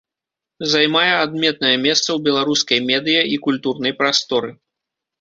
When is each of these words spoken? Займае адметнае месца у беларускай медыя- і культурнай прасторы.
Займае 0.71 1.11
адметнае 1.25 1.75
месца 1.85 2.09
у 2.17 2.23
беларускай 2.29 2.83
медыя- 2.89 3.27
і 3.37 3.41
культурнай 3.47 3.99
прасторы. 4.01 4.49